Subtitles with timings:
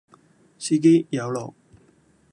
[0.57, 1.53] 司機有落